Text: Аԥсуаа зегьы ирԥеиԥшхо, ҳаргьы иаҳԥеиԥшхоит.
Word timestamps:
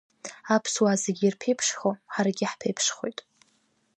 Аԥсуаа 0.55 0.95
зегьы 1.03 1.25
ирԥеиԥшхо, 1.27 1.91
ҳаргьы 2.13 2.43
иаҳԥеиԥшхоит. 2.43 3.19